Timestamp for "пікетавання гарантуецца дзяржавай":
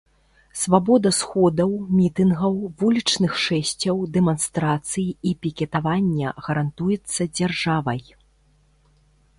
5.45-8.01